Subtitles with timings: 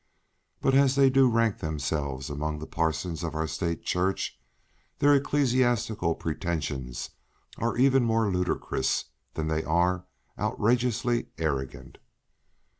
[0.61, 4.35] But as they do rank themselves among the parsons of our State Church,
[4.97, 7.11] their ecclesiastical pretensions
[7.59, 10.05] are even more ludicrous than they are
[10.39, 11.99] outrageously arrogant.